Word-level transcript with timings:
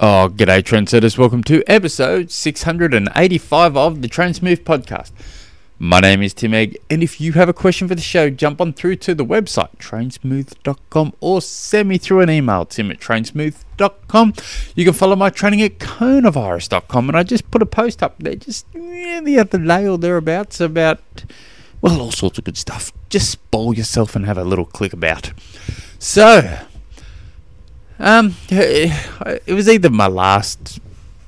Oh, 0.00 0.30
g'day, 0.32 0.62
trendsetters. 0.62 1.18
Welcome 1.18 1.42
to 1.42 1.64
episode 1.66 2.30
685 2.30 3.76
of 3.76 4.00
the 4.00 4.06
Trainsmooth 4.06 4.62
podcast. 4.62 5.10
My 5.76 5.98
name 5.98 6.22
is 6.22 6.32
Tim 6.32 6.52
Egge, 6.52 6.76
and 6.88 7.02
if 7.02 7.20
you 7.20 7.32
have 7.32 7.48
a 7.48 7.52
question 7.52 7.88
for 7.88 7.96
the 7.96 8.00
show, 8.00 8.30
jump 8.30 8.60
on 8.60 8.72
through 8.72 8.94
to 8.94 9.12
the 9.16 9.24
website, 9.24 9.76
trainsmooth.com, 9.78 11.14
or 11.18 11.42
send 11.42 11.88
me 11.88 11.98
through 11.98 12.20
an 12.20 12.30
email, 12.30 12.64
tim 12.64 12.92
at 12.92 13.00
trainsmooth.com. 13.00 14.34
You 14.76 14.84
can 14.84 14.94
follow 14.94 15.16
my 15.16 15.30
training 15.30 15.62
at 15.62 15.78
coronavirus.com, 15.80 17.08
and 17.08 17.18
I 17.18 17.24
just 17.24 17.50
put 17.50 17.62
a 17.62 17.66
post 17.66 18.00
up 18.00 18.20
there 18.20 18.36
just 18.36 18.66
yeah, 18.72 19.20
the 19.20 19.40
other 19.40 19.58
day 19.58 19.84
or 19.84 19.98
thereabouts 19.98 20.60
about, 20.60 21.24
well, 21.80 22.00
all 22.00 22.12
sorts 22.12 22.38
of 22.38 22.44
good 22.44 22.56
stuff. 22.56 22.92
Just 23.08 23.32
spoil 23.32 23.74
yourself 23.74 24.14
and 24.14 24.26
have 24.26 24.38
a 24.38 24.44
little 24.44 24.64
click 24.64 24.92
about. 24.92 25.32
So, 25.98 26.67
um, 27.98 28.34
it 28.50 29.52
was 29.52 29.68
either 29.68 29.90
my 29.90 30.06
last 30.06 30.80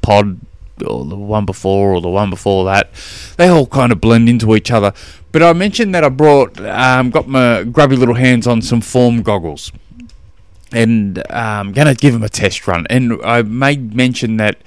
pod 0.03 0.41
or 0.87 1.05
the 1.05 1.17
one 1.17 1.45
before 1.45 1.95
or 1.95 2.01
the 2.01 2.09
one 2.09 2.31
before 2.31 2.65
that. 2.65 2.91
They 3.37 3.49
all 3.49 3.67
kind 3.67 3.93
of 3.93 4.01
blend 4.01 4.29
into 4.29 4.55
each 4.55 4.71
other. 4.71 4.93
But 5.33 5.43
I 5.43 5.53
mentioned 5.53 5.95
that 5.95 6.05
I 6.05 6.09
brought, 6.09 6.61
um, 6.61 7.11
got 7.11 7.29
my 7.29 7.65
grubby 7.65 7.97
little 7.97 8.15
hands 8.15 8.47
on 8.47 8.63
some 8.63 8.81
form 8.81 9.23
goggles, 9.23 9.73
and 10.73 11.23
I'm 11.31 11.69
um, 11.69 11.73
gonna 11.73 11.95
give 11.95 12.13
them 12.13 12.23
a 12.23 12.29
test 12.29 12.67
run. 12.67 12.87
And 12.91 13.21
I 13.25 13.43
made 13.43 13.95
mention 13.95 14.37
that. 14.39 14.59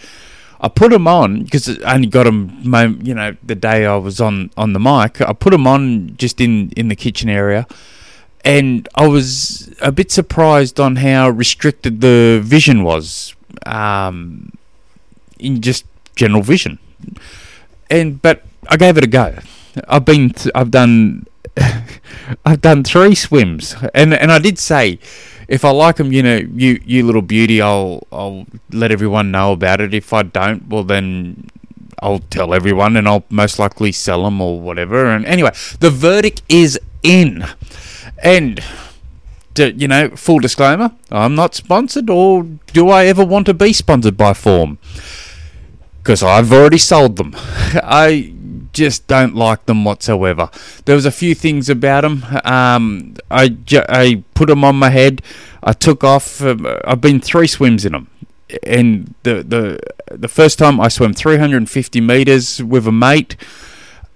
I 0.62 0.70
put 0.70 0.92
them 0.92 1.10
on 1.10 1.44
because 1.44 1.82
I 1.84 1.96
only 1.96 2.08
got 2.08 2.24
them, 2.24 2.62
you 3.04 3.14
know, 3.14 3.36
the 3.44 3.54
day 3.54 3.86
I 3.86 3.98
was 3.98 4.22
on, 4.22 4.50
on 4.56 4.72
the 4.72 4.80
mic. 4.80 5.20
I 5.20 5.34
put 5.34 5.50
them 5.52 5.68
on 5.68 6.16
just 6.16 6.40
in, 6.40 6.70
in 6.78 6.88
the 6.88 6.96
kitchen 6.96 7.28
area, 7.28 7.68
and 8.44 8.88
I 8.96 9.08
was 9.08 9.74
a 9.82 9.92
bit 9.92 10.12
surprised 10.12 10.80
on 10.80 10.98
how 10.98 11.30
restricted 11.30 12.02
the 12.02 12.42
vision 12.44 12.84
was 12.84 13.36
um, 13.66 14.52
in 15.40 15.62
just 15.62 15.86
general 16.16 16.42
vision. 16.44 16.80
And 17.90 18.22
but 18.22 18.44
I 18.68 18.78
gave 18.78 18.98
it 18.98 19.04
a 19.04 19.08
go. 19.08 19.38
I've 19.88 20.06
been 20.06 20.32
th- 20.32 20.52
I've 20.56 20.72
done 20.72 21.26
I've 22.46 22.62
done 22.62 22.84
three 22.84 23.16
swims, 23.16 23.76
and 23.94 24.14
and 24.14 24.32
I 24.32 24.40
did 24.40 24.60
say 24.60 25.00
if 25.48 25.66
I 25.66 25.72
like 25.72 25.98
them, 25.98 26.12
you 26.12 26.24
know, 26.24 26.38
you 26.38 26.82
you 26.86 27.06
little 27.06 27.22
beauty, 27.22 27.62
I'll 27.62 28.08
I'll 28.12 28.46
let 28.72 28.92
everyone 28.92 29.32
know 29.32 29.52
about 29.52 29.82
it. 29.82 29.94
If 29.94 30.14
I 30.14 30.24
don't, 30.24 30.68
well 30.68 30.84
then 30.84 31.48
I'll 32.02 32.20
tell 32.20 32.54
everyone, 32.54 32.98
and 32.98 33.08
I'll 33.08 33.26
most 33.30 33.60
likely 33.60 33.92
sell 33.92 34.24
them 34.24 34.42
or 34.42 34.60
whatever. 34.60 35.06
And 35.06 35.26
anyway, 35.26 35.52
the 35.80 35.90
verdict 35.90 36.42
is 36.50 36.80
in. 37.02 37.46
And, 38.24 38.64
you 39.58 39.88
know, 39.88 40.10
full 40.12 40.40
disclaimer, 40.40 40.92
I'm 41.12 41.36
not 41.36 41.56
sponsored, 41.56 42.10
or 42.10 42.44
do 42.72 42.90
I 42.90 43.06
ever 43.06 43.24
want 43.24 43.46
to 43.48 43.54
be 43.54 43.74
sponsored 43.74 44.16
by 44.16 44.34
Form? 44.34 44.80
Because 46.02 46.24
I've 46.24 46.52
already 46.52 46.78
sold 46.78 47.18
them. 47.18 47.34
I 47.38 48.34
just 48.72 49.08
don't 49.08 49.36
like 49.36 49.66
them 49.66 49.84
whatsoever. 49.84 50.50
There 50.86 50.96
was 50.96 51.06
a 51.06 51.12
few 51.12 51.36
things 51.36 51.70
about 51.70 52.02
them. 52.02 52.26
Um, 52.46 53.16
I, 53.30 53.50
ju- 53.50 53.86
I 53.90 54.24
put 54.34 54.48
them 54.48 54.64
on 54.64 54.78
my 54.78 54.90
head. 54.90 55.22
I 55.62 55.74
took 55.74 56.04
off. 56.04 56.42
Um, 56.42 56.66
I've 56.86 57.02
been 57.02 57.20
three 57.20 57.48
swims 57.48 57.86
in 57.86 57.92
them, 57.92 58.08
and 58.64 59.14
the 59.24 59.44
the 59.44 59.80
the 60.18 60.28
first 60.28 60.60
time 60.60 60.80
I 60.80 60.88
swam 60.90 61.14
350 61.14 62.02
meters 62.02 62.62
with 62.62 62.86
a 62.88 62.92
mate 62.92 63.36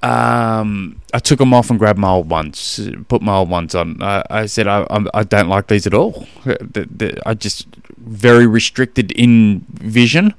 um, 0.04 1.02
I 1.14 1.20
took 1.20 1.40
them 1.40 1.54
off 1.54 1.70
and 1.70 1.80
grabbed 1.80 1.98
my 1.98 2.10
old 2.10 2.30
ones, 2.30 2.80
put 3.08 3.22
my 3.22 3.36
old 3.36 3.50
ones 3.50 3.74
on. 3.74 4.02
I, 4.02 4.24
I 4.30 4.46
said 4.46 4.68
I, 4.68 4.86
I 5.14 5.24
don't 5.24 5.50
like 5.50 5.68
these 5.68 5.88
at 5.88 5.94
all. 5.94 6.28
The, 6.46 6.88
the, 6.90 7.22
I 7.26 7.34
just 7.34 7.68
very 7.98 8.46
restricted 8.46 9.12
in 9.12 9.66
vision. 9.70 10.34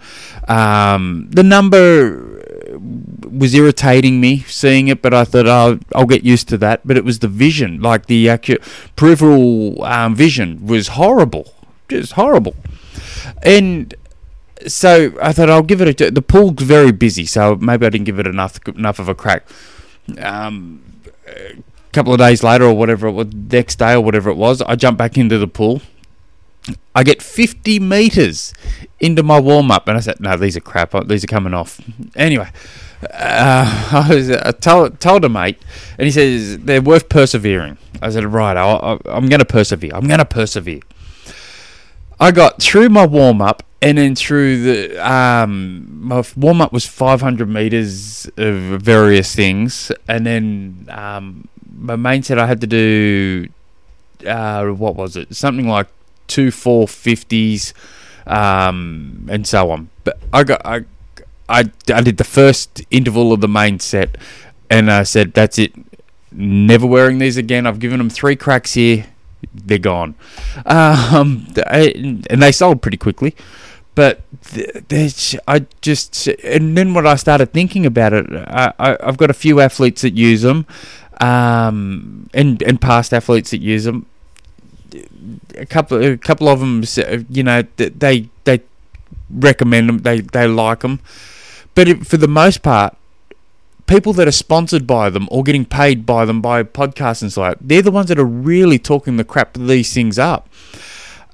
Um, 0.47 1.29
the 1.31 1.43
number 1.43 2.39
was 3.29 3.55
irritating 3.55 4.21
me 4.21 4.41
seeing 4.41 4.89
it, 4.89 5.03
but 5.03 5.13
I 5.13 5.25
thought 5.25 5.49
I'll 5.95 6.07
get 6.07 6.23
used 6.25 6.49
to 6.51 6.59
that. 6.59 6.87
But 6.87 6.97
it 6.97 7.05
was 7.05 7.19
the 7.19 7.29
vision, 7.29 7.81
like 7.81 8.07
the 8.07 8.29
accurate 8.29 8.63
peripheral 8.95 9.83
um, 9.85 10.15
vision, 10.15 10.67
was 10.67 10.89
horrible, 10.89 11.53
just 11.89 12.13
horrible. 12.13 12.55
And 13.43 13.95
so 14.67 15.13
I 15.21 15.33
thought 15.33 15.51
I'll 15.51 15.63
give 15.63 15.81
it 15.81 16.01
a. 16.01 16.11
The 16.11 16.23
pool's 16.23 16.63
very 16.63 16.93
busy, 16.93 17.27
so 17.27 17.57
maybe 17.57 17.87
I 17.87 17.91
didn't 17.91 18.07
give 18.07 18.19
it 18.19 18.27
enough 18.27 18.59
enough 18.69 18.99
of 18.99 19.09
a 19.09 19.15
crack. 19.15 19.47
Um, 20.21 20.83
a 21.27 21.63
couple 21.93 22.13
of 22.13 22.19
days 22.19 22.43
later, 22.43 22.65
or 22.65 22.75
whatever 22.75 23.07
it 23.07 23.13
was, 23.13 23.33
next 23.33 23.77
day 23.77 23.95
or 23.95 24.01
whatever 24.01 24.31
it 24.31 24.37
was, 24.37 24.63
I 24.63 24.77
jump 24.77 24.99
back 24.99 25.17
into 25.17 25.39
the 25.39 25.49
pool. 25.49 25.83
I 26.95 27.03
get 27.03 27.23
50 27.23 27.81
meters 27.81 28.53
into 29.01 29.23
my 29.23 29.41
warm 29.41 29.71
up, 29.71 29.89
and 29.89 29.97
I 29.97 30.01
said, 30.01 30.21
"No, 30.21 30.37
these 30.37 30.57
are 30.57 30.61
crap. 30.61 30.95
These 31.07 31.25
are 31.25 31.29
coming 31.29 31.55
off." 31.55 31.81
Anyway, 32.17 32.51
uh, 33.03 33.89
I, 33.93 34.15
was, 34.15 34.31
I 34.31 34.53
told, 34.53 35.01
told 35.01 35.25
a 35.25 35.29
mate, 35.29 35.61
and 35.99 36.07
he 36.07 36.11
says 36.11 36.59
they're 36.59 36.83
worth 36.83 37.09
persevering. 37.09 37.79
I 38.03 38.11
said, 38.11 38.25
"Right, 38.25 38.57
i 38.57 38.99
I'm 39.07 39.29
going 39.29 39.39
to 39.41 39.45
persevere. 39.45 39.93
I'm 39.95 40.07
going 40.07 40.19
to 40.19 40.25
persevere." 40.25 40.81
I 42.21 42.33
got 42.33 42.61
through 42.61 42.89
my 42.89 43.07
warm 43.07 43.41
up 43.41 43.63
and 43.81 43.99
then 43.99 44.15
through 44.15 44.63
the 44.63 45.09
um, 45.11 45.87
my 46.03 46.25
warm 46.37 46.61
up 46.61 46.73
was 46.73 46.87
500 46.87 47.49
meters 47.49 48.29
of 48.37 48.83
various 48.83 49.35
things, 49.35 49.93
and 50.09 50.27
then 50.27 50.87
um, 50.89 51.49
my 51.79 51.97
main 51.97 52.23
said 52.23 52.39
I 52.39 52.47
had 52.47 52.61
to 52.63 52.67
do 52.67 53.49
uh, 54.27 54.67
what 54.67 54.97
was 54.97 55.17
it? 55.17 55.35
Something 55.35 55.69
like 55.69 55.87
two 56.27 56.49
450s, 56.49 57.73
um, 58.27 59.29
and 59.31 59.47
so 59.47 59.71
on. 59.71 59.91
But 60.03 60.19
I 60.33 60.43
got 60.43 60.61
I, 60.65 60.85
I 61.49 61.71
I 61.93 62.01
did 62.01 62.17
the 62.17 62.25
first 62.25 62.83
interval 62.91 63.33
of 63.33 63.41
the 63.41 63.49
main 63.49 63.79
set, 63.79 64.19
and 64.69 64.91
I 64.91 65.05
said 65.05 65.35
that's 65.35 65.59
it. 65.59 65.73
Never 66.33 66.87
wearing 66.87 67.19
these 67.19 67.37
again. 67.37 67.65
I've 67.65 67.79
given 67.79 67.99
them 67.99 68.11
three 68.11 68.37
cracks 68.37 68.75
here 68.75 69.07
they're 69.55 69.79
gone. 69.79 70.15
Um, 70.67 71.47
and 71.67 72.43
they 72.43 72.53
sold 72.53 72.83
pretty 72.83 72.97
quickly. 72.97 73.35
But 73.95 74.21
I 75.49 75.67
just, 75.81 76.29
and 76.29 76.79
then 76.79 76.95
when 76.95 77.05
I 77.05 77.17
started 77.17 77.53
thinking 77.53 77.85
about 77.85 78.13
it, 78.13 78.27
I, 78.31 78.97
have 79.01 79.17
got 79.17 79.29
a 79.29 79.35
few 79.35 79.59
athletes 79.59 80.03
that 80.03 80.15
use 80.15 80.43
them, 80.43 80.67
um, 81.21 82.31
and 82.33 82.63
and 82.63 82.81
past 82.81 83.13
athletes 83.13 83.51
that 83.51 83.61
use 83.61 83.85
them. 83.85 84.07
A 85.57 85.67
couple, 85.67 86.01
a 86.01 86.17
couple 86.17 86.47
of 86.47 86.61
them, 86.61 86.85
you 87.29 87.43
know, 87.43 87.65
they 87.77 88.29
they 88.45 88.61
recommend 89.29 89.89
them, 89.89 89.99
they 89.99 90.21
they 90.21 90.47
like 90.47 90.81
them, 90.81 91.01
but 91.75 91.89
it, 91.89 92.07
for 92.07 92.19
the 92.19 92.29
most 92.29 92.63
part, 92.63 92.97
people 93.89 94.13
that 94.13 94.29
are 94.29 94.33
sponsored 94.33 94.87
by 94.87 95.11
them 95.11 95.27
or 95.31 95.43
getting 95.43 95.65
paid 95.65 96.07
by 96.07 96.25
them 96.25 96.41
by 96.41 96.63
podcasts 96.63 97.23
and 97.23 97.33
so 97.33 97.43
on, 97.43 97.57
they're 97.61 97.83
the 97.83 97.91
ones 97.91 98.09
that 98.09 98.19
are 98.19 98.25
really 98.25 98.79
talking 98.79 99.17
the 99.17 99.25
crap 99.25 99.55
these 99.55 99.93
things 99.93 100.19
up. 100.19 100.49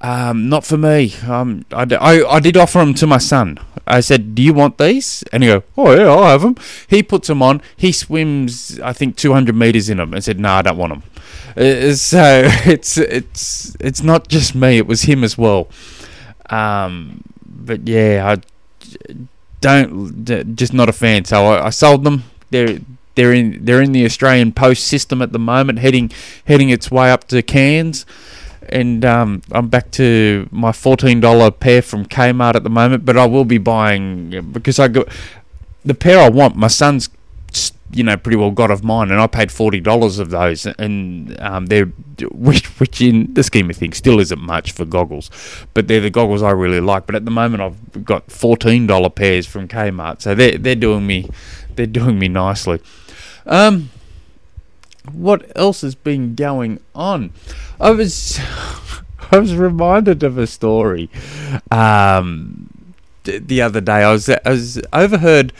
Um, 0.01 0.49
not 0.49 0.65
for 0.65 0.77
me. 0.77 1.13
Um, 1.27 1.65
I, 1.71 1.83
I, 1.95 2.35
I, 2.35 2.39
did 2.39 2.57
offer 2.57 2.79
them 2.79 2.93
to 2.95 3.07
my 3.07 3.17
son. 3.17 3.57
I 3.87 4.01
said, 4.01 4.35
"Do 4.35 4.41
you 4.41 4.53
want 4.53 4.77
these?" 4.77 5.23
And 5.31 5.41
he 5.41 5.49
go, 5.49 5.63
"Oh 5.77 5.95
yeah, 5.95 6.07
I'll 6.07 6.23
have 6.23 6.41
them." 6.41 6.57
He 6.87 7.01
puts 7.01 7.27
them 7.27 7.41
on. 7.41 7.61
He 7.75 7.91
swims, 7.91 8.79
I 8.81 8.93
think, 8.93 9.15
200 9.15 9.55
meters 9.55 9.89
in 9.89 9.97
them, 9.97 10.13
and 10.13 10.23
said, 10.23 10.39
"No, 10.39 10.49
nah, 10.49 10.57
I 10.57 10.61
don't 10.63 10.77
want 10.77 10.93
them." 10.93 11.03
Uh, 11.57 11.93
so 11.93 12.43
it's 12.65 12.97
it's 12.97 13.75
it's 13.79 14.03
not 14.03 14.27
just 14.27 14.53
me. 14.53 14.77
It 14.77 14.85
was 14.85 15.03
him 15.03 15.23
as 15.23 15.37
well. 15.37 15.69
Um, 16.49 17.23
but 17.45 17.87
yeah, 17.87 18.35
I 18.35 19.15
don't 19.61 20.55
just 20.55 20.73
not 20.73 20.89
a 20.89 20.93
fan. 20.93 21.25
So 21.25 21.45
I, 21.45 21.67
I 21.67 21.69
sold 21.69 22.03
them 22.03 22.23
they're 22.49 22.79
they're 23.15 23.33
in 23.33 23.63
they're 23.63 23.81
in 23.81 23.91
the 23.91 24.05
Australian 24.05 24.51
Post 24.51 24.87
system 24.87 25.21
at 25.21 25.31
the 25.31 25.39
moment, 25.39 25.79
heading 25.79 26.11
heading 26.45 26.69
its 26.69 26.91
way 26.91 27.11
up 27.11 27.25
to 27.29 27.41
Cairns. 27.41 28.05
And 28.67 29.05
um, 29.05 29.43
I'm 29.51 29.67
back 29.67 29.91
to 29.91 30.47
my 30.51 30.71
fourteen 30.71 31.19
dollar 31.19 31.51
pair 31.51 31.81
from 31.81 32.05
Kmart 32.05 32.55
at 32.55 32.63
the 32.63 32.69
moment, 32.69 33.05
but 33.05 33.15
I 33.15 33.25
will 33.25 33.45
be 33.45 33.59
buying 33.59 34.51
because 34.51 34.79
I 34.79 34.87
got 34.87 35.07
the 35.83 35.93
pair 35.93 36.19
I 36.19 36.29
want. 36.29 36.55
My 36.55 36.67
son's 36.67 37.09
you 37.91 38.03
know 38.03 38.17
pretty 38.17 38.35
well 38.35 38.51
got 38.51 38.71
of 38.71 38.83
mine, 38.83 39.11
and 39.11 39.21
I 39.21 39.27
paid 39.27 39.51
forty 39.51 39.79
dollars 39.79 40.19
of 40.19 40.31
those, 40.31 40.65
and 40.65 41.39
um, 41.39 41.67
they're 41.67 41.85
which 42.31 42.65
which 42.79 43.01
in 43.01 43.33
the 43.33 43.43
scheme 43.43 43.69
of 43.69 43.77
things 43.77 43.97
still 43.97 44.19
isn't 44.19 44.41
much 44.41 44.71
for 44.71 44.83
goggles, 44.83 45.29
but 45.73 45.87
they're 45.87 46.01
the 46.01 46.09
goggles 46.09 46.41
I 46.41 46.51
really 46.51 46.81
like. 46.81 47.05
But 47.05 47.15
at 47.15 47.25
the 47.25 47.31
moment, 47.31 47.61
I've 47.61 48.03
got 48.03 48.31
fourteen 48.31 48.87
dollar 48.87 49.09
pairs 49.09 49.45
from 49.45 49.67
Kmart, 49.67 50.21
so 50.21 50.35
they're 50.35 50.57
they're 50.57 50.75
doing 50.75 51.05
me 51.05 51.29
they're 51.75 51.85
doing 51.85 52.19
me 52.19 52.27
nicely. 52.27 52.81
Um, 53.45 53.89
what 55.11 55.51
else 55.55 55.81
has 55.81 55.95
been 55.95 56.35
going 56.35 56.79
on? 56.93 57.31
I 57.79 57.91
was 57.91 58.39
I 59.31 59.39
was 59.39 59.55
reminded 59.55 60.23
of 60.23 60.37
a 60.37 60.47
story 60.47 61.09
um, 61.71 62.69
the 63.23 63.61
other 63.61 63.81
day. 63.81 64.03
I 64.03 64.11
was 64.11 64.29
I 64.29 64.39
was 64.45 64.81
overheard 64.93 65.53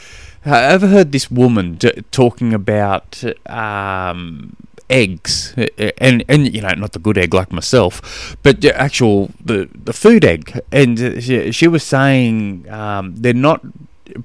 I 0.46 0.72
overheard 0.72 1.10
this 1.10 1.30
woman 1.30 1.78
talking 2.12 2.54
about 2.54 3.22
um, 3.46 4.56
eggs, 4.88 5.54
and 5.98 6.24
and 6.28 6.54
you 6.54 6.60
know 6.60 6.68
not 6.76 6.92
the 6.92 7.00
good 7.00 7.18
egg 7.18 7.34
like 7.34 7.52
myself, 7.52 8.36
but 8.44 8.60
the 8.60 8.78
actual 8.80 9.30
the 9.44 9.68
the 9.74 9.92
food 9.92 10.24
egg. 10.24 10.60
And 10.70 11.22
she, 11.22 11.50
she 11.50 11.66
was 11.66 11.82
saying 11.82 12.70
um, 12.70 13.16
they're 13.16 13.34
not. 13.34 13.64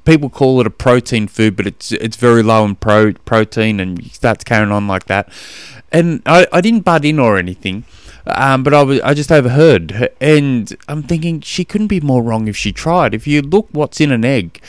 People 0.06 0.30
call 0.30 0.60
it 0.62 0.68
a 0.68 0.72
protein 0.72 1.28
food, 1.28 1.56
but 1.56 1.68
it's 1.68 1.92
it's 1.92 2.16
very 2.16 2.44
low 2.44 2.66
in 2.66 2.76
pro, 2.76 3.14
protein, 3.26 3.80
and 3.80 4.04
starts 4.12 4.44
carrying 4.44 4.72
on 4.72 4.88
like 4.88 5.06
that. 5.06 5.30
And 5.92 6.22
I, 6.26 6.48
I 6.54 6.62
didn't 6.62 6.82
butt 6.82 7.04
in 7.04 7.20
or 7.20 7.38
anything, 7.38 7.84
um, 8.28 8.64
but 8.64 8.74
I 8.74 8.84
was 8.84 9.02
I 9.02 9.14
just 9.14 9.32
overheard, 9.32 10.10
and 10.22 10.76
I'm 10.88 11.04
thinking 11.04 11.42
she 11.42 11.66
couldn't 11.66 11.88
be 11.88 12.00
more 12.00 12.24
wrong 12.24 12.48
if 12.48 12.56
she 12.56 12.72
tried. 12.72 13.14
If 13.14 13.28
you 13.28 13.42
look 13.42 13.68
what's 13.72 14.00
in 14.00 14.12
an 14.12 14.24
egg, 14.24 14.62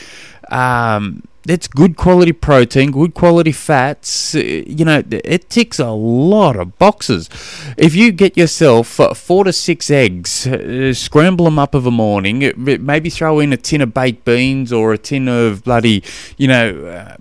um, 0.49 1.23
it's 1.47 1.67
good 1.67 1.97
quality 1.97 2.31
protein, 2.31 2.91
good 2.91 3.13
quality 3.13 3.51
fats. 3.51 4.35
Uh, 4.35 4.39
you 4.39 4.85
know, 4.85 5.03
it 5.09 5.49
ticks 5.49 5.79
a 5.79 5.91
lot 5.91 6.55
of 6.55 6.77
boxes. 6.77 7.29
If 7.77 7.95
you 7.95 8.11
get 8.11 8.37
yourself 8.37 8.99
uh, 8.99 9.13
four 9.13 9.43
to 9.43 9.53
six 9.53 9.89
eggs, 9.89 10.47
uh, 10.47 10.93
scramble 10.93 11.45
them 11.45 11.59
up 11.59 11.75
of 11.75 11.85
a 11.85 11.91
morning, 11.91 12.51
maybe 12.57 13.09
throw 13.09 13.39
in 13.39 13.51
a 13.51 13.57
tin 13.57 13.81
of 13.81 13.93
baked 13.93 14.23
beans 14.25 14.71
or 14.71 14.93
a 14.93 14.97
tin 14.97 15.27
of 15.27 15.63
bloody, 15.63 16.03
you 16.37 16.47
know, 16.47 17.17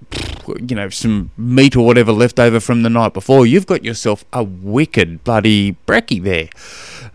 you 0.69 0.77
know, 0.77 0.89
some 0.89 1.31
meat 1.37 1.77
or 1.77 1.85
whatever 1.85 2.13
left 2.13 2.39
over 2.39 2.61
from 2.61 2.83
the 2.83 2.91
night 2.91 3.13
before, 3.13 3.47
you've 3.47 3.67
got 3.67 3.85
yourself 3.85 4.25
a 4.33 4.43
wicked 4.43 5.25
bloody 5.25 5.77
brekkie 5.87 6.23
there 6.23 6.49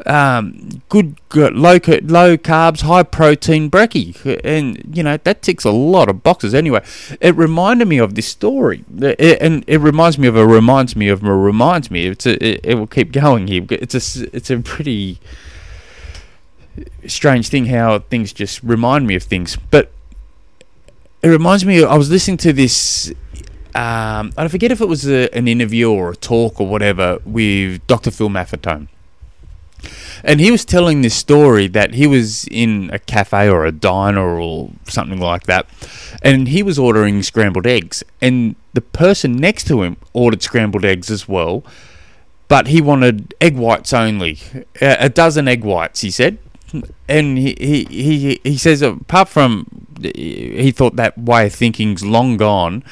um, 0.05 0.81
good, 0.89 1.19
good 1.29 1.55
low 1.55 1.73
low 1.73 2.38
carbs, 2.38 2.81
high 2.81 3.03
protein 3.03 3.69
brekkie, 3.69 4.39
and 4.44 4.95
you 4.95 5.03
know 5.03 5.17
that 5.17 5.41
ticks 5.41 5.63
a 5.63 5.71
lot 5.71 6.09
of 6.09 6.23
boxes. 6.23 6.53
Anyway, 6.53 6.83
it 7.19 7.35
reminded 7.35 7.88
me 7.88 7.97
of 7.97 8.15
this 8.15 8.27
story, 8.27 8.85
it, 8.99 9.41
and 9.41 9.63
it 9.67 9.79
reminds 9.79 10.17
me 10.17 10.27
of 10.27 10.35
a 10.35 10.45
reminds 10.45 10.95
me 10.95 11.07
of 11.07 11.23
a 11.23 11.35
reminds 11.35 11.89
me. 11.89 12.07
It's 12.07 12.25
a, 12.25 12.44
it, 12.45 12.61
it 12.63 12.75
will 12.75 12.88
keep 12.88 13.11
going 13.11 13.47
here. 13.47 13.65
It's 13.69 13.95
a 13.95 14.35
it's 14.35 14.49
a 14.49 14.59
pretty 14.59 15.19
strange 17.07 17.49
thing 17.49 17.65
how 17.65 17.99
things 17.99 18.31
just 18.33 18.61
remind 18.61 19.07
me 19.07 19.15
of 19.15 19.23
things, 19.23 19.57
but 19.71 19.91
it 21.23 21.29
reminds 21.29 21.65
me. 21.65 21.83
I 21.83 21.95
was 21.95 22.11
listening 22.11 22.38
to 22.38 22.53
this 22.53 23.11
um, 23.77 24.33
I 24.35 24.47
forget 24.47 24.71
if 24.71 24.81
it 24.81 24.88
was 24.88 25.07
a, 25.07 25.29
an 25.35 25.47
interview 25.47 25.91
or 25.91 26.09
a 26.09 26.15
talk 26.15 26.59
or 26.59 26.67
whatever 26.67 27.19
with 27.25 27.85
Dr. 27.85 28.09
Phil 28.09 28.27
Maffetone. 28.27 28.88
And 30.24 30.40
he 30.40 30.52
was 30.52 30.66
telling 30.66 31.02
this 31.02 31.16
story 31.16 31.68
that 31.68 31.94
he 31.94 32.08
was 32.08 32.48
in 32.50 32.90
a 32.92 33.00
cafe 33.00 33.50
or 33.50 33.66
a 33.66 33.72
diner 33.72 34.40
or 34.40 34.72
something 34.88 35.19
like 35.19 35.44
that, 35.44 35.68
and 36.22 36.48
he 36.48 36.64
was 36.64 36.80
ordering 36.80 37.24
scrambled 37.24 37.68
eggs, 37.68 38.04
and 38.22 38.56
the 38.74 38.81
person 38.81 39.38
next 39.38 39.68
to 39.68 39.81
him 39.81 39.98
ordered 40.14 40.42
scrambled 40.42 40.86
eggs 40.86 41.10
as 41.10 41.28
well, 41.28 41.64
but 42.48 42.68
he 42.68 42.81
wanted 42.81 43.34
egg 43.42 43.56
whites 43.58 43.94
only, 43.94 44.40
a 44.81 45.10
dozen 45.10 45.48
egg 45.48 45.64
whites, 45.64 46.02
he 46.02 46.12
said. 46.12 46.38
And 47.08 47.38
he, 47.38 47.56
he, 47.58 47.84
he, 47.86 48.40
he 48.44 48.58
says, 48.58 48.81
apart 48.81 49.30
from 49.30 49.87
he 50.01 50.71
thought 50.71 50.95
that 50.95 51.17
way 51.17 51.47
of 51.47 51.53
thinking's 51.53 52.03
long 52.03 52.38
gone, 52.38 52.83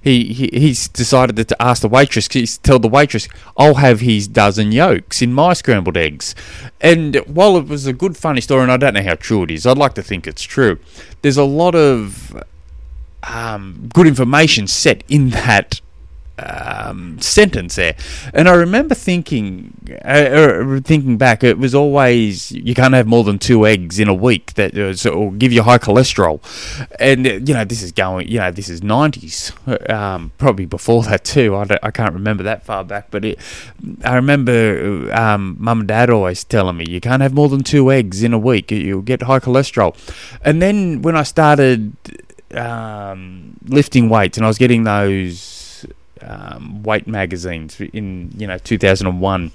he, 0.00 0.32
he 0.32 0.50
he's 0.52 0.88
decided 0.88 1.36
to 1.48 1.62
ask 1.62 1.82
the 1.82 1.88
waitress. 1.88 2.28
He's 2.30 2.58
tell 2.58 2.78
the 2.78 2.88
waitress, 2.88 3.28
"I'll 3.56 3.76
have 3.76 4.00
his 4.00 4.28
dozen 4.28 4.70
yolks 4.70 5.22
in 5.22 5.32
my 5.32 5.54
scrambled 5.54 5.96
eggs." 5.96 6.34
And 6.80 7.16
while 7.26 7.56
it 7.56 7.66
was 7.66 7.86
a 7.86 7.92
good, 7.92 8.16
funny 8.16 8.40
story, 8.42 8.62
and 8.62 8.72
I 8.72 8.76
don't 8.76 8.94
know 8.94 9.02
how 9.02 9.14
true 9.14 9.44
it 9.44 9.50
is, 9.50 9.66
I'd 9.66 9.78
like 9.78 9.94
to 9.94 10.02
think 10.02 10.26
it's 10.26 10.42
true. 10.42 10.78
There's 11.22 11.38
a 11.38 11.44
lot 11.44 11.74
of 11.74 12.42
um, 13.22 13.88
good 13.94 14.06
information 14.06 14.66
set 14.66 15.02
in 15.08 15.30
that 15.30 15.80
um, 16.38 17.20
sentence 17.20 17.76
there, 17.76 17.94
and 18.32 18.48
I 18.48 18.54
remember 18.54 18.94
thinking, 18.94 19.76
uh, 20.04 20.08
uh, 20.08 20.80
thinking 20.80 21.16
back, 21.16 21.44
it 21.44 21.58
was 21.58 21.74
always 21.74 22.50
you 22.50 22.74
can't 22.74 22.94
have 22.94 23.06
more 23.06 23.22
than 23.22 23.38
two 23.38 23.66
eggs 23.66 23.98
in 23.98 24.08
a 24.08 24.14
week 24.14 24.54
that 24.54 24.76
uh, 24.76 24.94
so, 24.94 25.16
will 25.16 25.30
give 25.30 25.52
you 25.52 25.62
high 25.62 25.78
cholesterol, 25.78 26.40
and 26.98 27.26
uh, 27.26 27.30
you 27.34 27.54
know 27.54 27.64
this 27.64 27.82
is 27.82 27.92
going, 27.92 28.28
you 28.28 28.38
know 28.38 28.50
this 28.50 28.68
is 28.68 28.82
nineties, 28.82 29.52
um, 29.88 30.32
probably 30.38 30.66
before 30.66 31.04
that 31.04 31.24
too. 31.24 31.54
I, 31.54 31.66
I 31.82 31.90
can't 31.90 32.14
remember 32.14 32.42
that 32.42 32.64
far 32.64 32.84
back, 32.84 33.08
but 33.10 33.24
it, 33.24 33.38
I 34.04 34.16
remember 34.16 35.10
um, 35.14 35.56
mum 35.60 35.80
and 35.80 35.88
dad 35.88 36.10
always 36.10 36.42
telling 36.42 36.76
me 36.76 36.86
you 36.88 37.00
can't 37.00 37.22
have 37.22 37.32
more 37.32 37.48
than 37.48 37.62
two 37.62 37.92
eggs 37.92 38.22
in 38.22 38.32
a 38.32 38.38
week, 38.38 38.70
you'll 38.70 39.02
get 39.02 39.22
high 39.22 39.40
cholesterol, 39.40 39.96
and 40.44 40.60
then 40.60 41.02
when 41.02 41.16
I 41.16 41.22
started 41.22 41.92
um, 42.56 43.56
lifting 43.66 44.08
weights 44.08 44.36
and 44.36 44.44
I 44.44 44.48
was 44.48 44.58
getting 44.58 44.84
those 44.84 45.53
um, 46.26 46.82
weight 46.82 47.06
magazines 47.06 47.80
in 47.80 48.32
you 48.36 48.46
know 48.46 48.58
2001 48.58 49.52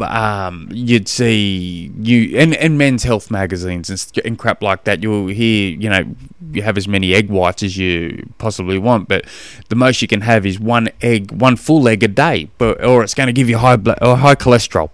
um, 0.00 0.68
you'd 0.70 1.08
see 1.08 1.90
you 2.00 2.38
and, 2.38 2.54
and 2.56 2.78
men's 2.78 3.02
health 3.02 3.30
magazines 3.30 3.90
and, 3.90 4.24
and 4.24 4.38
crap 4.38 4.62
like 4.62 4.84
that. 4.84 5.02
You'll 5.02 5.28
hear, 5.28 5.76
you 5.76 5.90
know, 5.90 6.04
you 6.52 6.62
have 6.62 6.76
as 6.76 6.86
many 6.86 7.14
egg 7.14 7.28
whites 7.28 7.62
as 7.62 7.76
you 7.76 8.28
possibly 8.38 8.78
want, 8.78 9.08
but 9.08 9.24
the 9.68 9.76
most 9.76 10.00
you 10.02 10.08
can 10.08 10.20
have 10.22 10.46
is 10.46 10.58
one 10.58 10.88
egg, 11.02 11.32
one 11.32 11.56
full 11.56 11.88
egg 11.88 12.02
a 12.02 12.08
day, 12.08 12.48
but 12.58 12.82
or 12.84 13.02
it's 13.02 13.14
going 13.14 13.26
to 13.26 13.32
give 13.32 13.48
you 13.48 13.58
high 13.58 13.76
blood 13.76 13.98
or 14.00 14.16
high 14.16 14.36
cholesterol. 14.36 14.90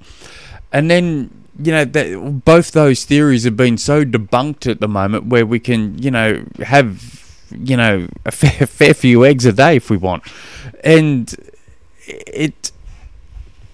And 0.73 0.91
then 0.91 1.31
you 1.63 1.71
know 1.71 1.85
that 1.85 2.43
both 2.45 2.73
those 2.73 3.05
theories 3.05 3.45
have 3.45 3.57
been 3.57 3.79
so 3.79 4.05
debunked 4.05 4.69
at 4.69 4.81
the 4.81 4.89
moment, 4.89 5.27
where 5.27 5.47
we 5.47 5.61
can, 5.61 5.99
you 5.99 6.11
know, 6.11 6.45
have 6.61 7.24
you 7.55 7.77
know, 7.77 8.09
a 8.25 8.31
fair, 8.33 8.67
fair 8.67 8.95
few 8.95 9.25
eggs 9.25 9.47
a 9.47 9.53
day 9.53 9.77
if 9.77 9.91
we 9.91 9.97
want. 9.97 10.23
And 10.83 11.35
it 12.07 12.73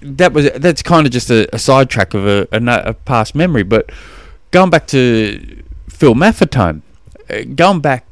that 0.02 0.32
was 0.32 0.50
that's 0.52 0.82
kind 0.82 1.06
of 1.06 1.12
just 1.12 1.30
a, 1.30 1.54
a 1.54 1.58
sidetrack 1.58 2.14
of 2.14 2.26
a, 2.26 2.48
a, 2.52 2.60
a, 2.62 2.94
past 2.94 3.34
memory. 3.34 3.62
But 3.62 3.90
going 4.50 4.70
back 4.70 4.86
to 4.88 5.62
Phil 5.88 6.14
Maffetone, 6.14 6.82
uh, 7.28 7.42
going 7.54 7.80
back 7.80 8.06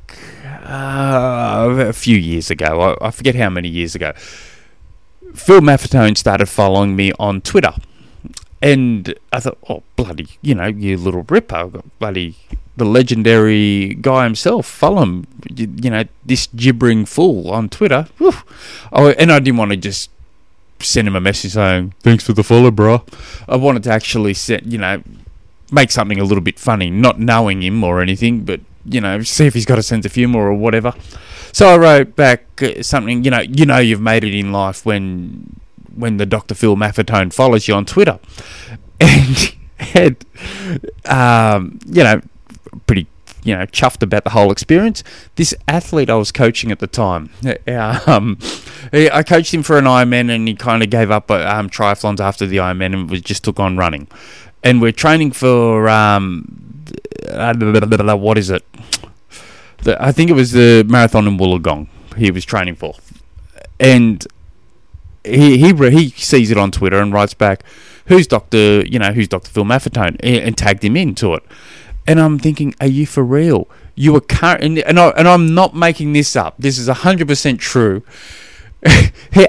uh, 0.65 1.75
a 1.79 1.93
few 1.93 2.17
years 2.17 2.51
ago, 2.51 2.97
I, 3.01 3.07
I, 3.07 3.11
forget 3.11 3.35
how 3.35 3.49
many 3.49 3.69
years 3.69 3.95
ago, 3.95 4.13
Phil 5.35 5.61
Maffetone 5.61 6.17
started 6.17 6.47
following 6.47 6.95
me 6.95 7.13
on 7.19 7.41
Twitter. 7.41 7.73
And 8.61 9.15
I 9.33 9.39
thought, 9.39 9.59
oh, 9.69 9.85
bloody, 9.95 10.27
you 10.43 10.55
know, 10.55 10.67
you 10.67 10.97
little 10.97 11.23
ripper, 11.23 11.71
bloody 12.01 12.35
the 12.79 12.85
legendary 12.85 13.95
guy 14.01 14.25
himself, 14.25 14.67
Fulham. 14.67 15.27
You, 15.55 15.73
you 15.83 15.91
know, 15.91 16.05
this 16.25 16.49
gibbering 16.49 17.05
fool 17.05 17.51
on 17.51 17.69
Twitter. 17.69 18.09
Whew. 18.19 18.33
Oh, 18.93 19.11
and 19.11 19.31
I 19.31 19.39
didn't 19.41 19.59
want 19.59 19.73
to 19.73 19.77
just 19.77 20.11
send 20.81 21.09
him 21.09 21.17
a 21.17 21.21
message 21.21 21.53
saying, 21.53 21.95
thanks 22.01 22.25
for 22.25 22.33
the 22.33 22.43
follow, 22.43 22.71
bro. 22.71 23.05
I 23.49 23.57
wanted 23.57 23.83
to 23.85 23.91
actually 23.91 24.35
set, 24.35 24.65
you 24.65 24.79
know, 24.79 25.03
make 25.71 25.91
something 25.91 26.19
a 26.19 26.25
little 26.25 26.43
bit 26.43 26.59
funny, 26.59 26.91
not 26.91 27.19
knowing 27.19 27.63
him 27.63 27.83
or 27.85 28.01
anything, 28.01 28.45
but, 28.45 28.61
you 28.85 29.01
know, 29.01 29.23
see 29.23 29.47
if 29.47 29.55
he's 29.55 29.67
got 29.67 29.79
a 29.79 29.83
sense 29.83 30.07
of 30.07 30.15
humour 30.15 30.41
or 30.41 30.55
whatever. 30.55 30.95
So 31.53 31.69
I 31.69 31.77
wrote 31.77 32.17
back 32.17 32.63
uh, 32.63 32.83
something, 32.83 33.25
you 33.25 33.31
know, 33.31 33.41
you 33.41 33.67
know 33.67 33.79
you've 33.79 34.01
made 34.01 34.25
it 34.25 34.35
in 34.35 34.53
life 34.53 34.87
when 34.87 35.61
when 35.95 36.17
the 36.17 36.27
Dr. 36.27 36.55
Phil 36.55 36.77
Maffetone 36.77 37.33
follows 37.33 37.67
you 37.67 37.75
on 37.75 37.85
Twitter. 37.85 38.19
And, 39.01 39.55
and 39.95 40.25
um, 41.05 41.79
you 41.87 42.03
know, 42.03 42.21
you 43.49 43.57
know 43.57 43.65
chuffed 43.65 44.03
about 44.03 44.25
the 44.25 44.31
whole 44.31 44.53
experience. 44.53 45.03
This 45.37 45.55
athlete 45.67 46.11
I 46.11 46.17
was 46.17 46.31
coaching 46.31 46.71
at 46.71 46.81
the 46.81 46.87
time, 46.87 47.31
um, 48.07 48.39
I 48.93 49.23
coached 49.23 49.55
him 49.55 49.63
for 49.63 49.79
an 49.79 49.87
Ironman, 49.87 50.31
and 50.31 50.47
he 50.47 50.55
kind 50.55 50.83
of 50.83 50.91
gave 50.91 51.11
up 51.11 51.31
um, 51.31 51.71
triathlons 51.71 52.21
after 52.21 52.45
the 52.47 52.59
Ironman 52.59 52.93
and 52.93 53.11
was 53.11 53.23
just 53.23 53.45
took 53.45 53.59
on 53.59 53.79
running. 53.79 54.07
And 54.63 54.83
we're 54.83 54.93
training 54.93 55.33
for 55.33 55.89
um, 55.89 56.85
what 57.31 58.37
is 58.37 58.51
it? 58.51 58.65
The, 59.79 59.97
I 60.03 60.13
think 60.13 60.29
it 60.29 60.35
was 60.35 60.53
the 60.53 60.85
marathon 60.87 61.27
in 61.27 61.39
Wollongong. 61.39 61.89
He 62.17 62.31
was 62.31 62.45
training 62.45 62.75
for, 62.75 62.97
and 63.81 64.27
he 65.25 65.57
he 65.57 65.73
he 65.91 66.11
sees 66.11 66.51
it 66.51 66.59
on 66.59 66.71
Twitter 66.71 67.01
and 67.01 67.15
writes 67.15 67.33
back, 67.33 67.63
"Who's 68.07 68.27
Doctor? 68.27 68.85
You 68.85 68.99
know, 68.99 69.13
who's 69.13 69.29
Doctor 69.29 69.51
Phil 69.51 69.65
Maffetone?" 69.65 70.17
and 70.23 70.59
tagged 70.59 70.85
him 70.85 70.97
into 70.97 71.33
it. 71.35 71.45
And 72.09 72.19
I'm 72.19 72.39
thinking, 72.39 72.75
are 72.81 72.87
you 72.87 73.07
for 73.07 73.23
real? 73.23 73.69
You 73.95 74.15
were 74.15 74.21
current, 74.21 74.79
and, 74.79 74.99
I, 74.99 75.09
and 75.11 75.29
I'm 75.29 75.55
not 75.55 75.77
making 75.77 76.15
this 76.15 76.35
up. 76.35 76.55
This 76.59 76.79
is 76.79 76.89
100% 76.89 77.59
true. 77.59 78.03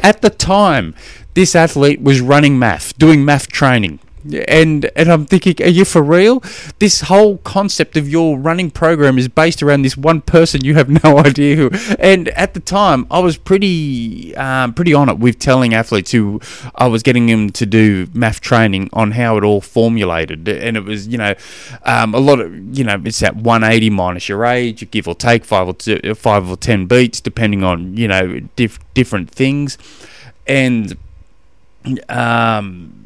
At 0.03 0.21
the 0.21 0.29
time, 0.29 0.93
this 1.35 1.55
athlete 1.55 2.01
was 2.01 2.19
running 2.19 2.57
MAF, 2.57 2.97
doing 2.97 3.21
MAF 3.21 3.47
training 3.47 3.99
and 4.47 4.89
and 4.95 5.11
I'm 5.11 5.25
thinking, 5.25 5.55
are 5.61 5.69
you 5.69 5.85
for 5.85 6.01
real? 6.01 6.43
This 6.79 7.01
whole 7.01 7.38
concept 7.39 7.97
of 7.97 8.09
your 8.09 8.38
running 8.38 8.71
program 8.71 9.17
is 9.17 9.27
based 9.27 9.63
around 9.63 9.81
this 9.83 9.97
one 9.97 10.21
person 10.21 10.63
you 10.63 10.75
have 10.75 10.89
no 11.03 11.19
idea 11.19 11.55
who. 11.55 11.69
And 11.99 12.29
at 12.29 12.53
the 12.53 12.59
time, 12.59 13.07
I 13.09 13.19
was 13.19 13.38
pretty 13.38 14.35
um, 14.35 14.73
pretty 14.73 14.93
on 14.93 15.09
it 15.09 15.19
with 15.19 15.39
telling 15.39 15.73
athletes 15.73 16.11
who 16.11 16.41
I 16.75 16.88
was 16.88 17.03
getting 17.03 17.27
them 17.27 17.49
to 17.51 17.65
do 17.65 18.07
MAF 18.07 18.39
training 18.39 18.89
on 18.93 19.11
how 19.11 19.38
it 19.38 19.43
all 19.43 19.61
formulated, 19.61 20.47
and 20.47 20.77
it 20.77 20.83
was 20.83 21.07
you 21.07 21.17
know 21.17 21.33
um, 21.83 22.13
a 22.13 22.19
lot 22.19 22.39
of 22.39 22.77
you 22.77 22.83
know 22.83 23.01
it's 23.05 23.23
at 23.23 23.35
180 23.35 23.89
minus 23.89 24.29
your 24.29 24.45
age, 24.45 24.81
you 24.81 24.88
give 24.88 25.07
or 25.07 25.15
take 25.15 25.45
five 25.45 25.67
or 25.67 25.73
two, 25.73 26.13
five 26.15 26.49
or 26.49 26.57
ten 26.57 26.85
beats 26.85 27.21
depending 27.21 27.63
on 27.63 27.95
you 27.95 28.07
know 28.07 28.39
diff- 28.55 28.79
different 28.93 29.29
things 29.29 29.77
and 30.49 30.97
um, 32.09 32.98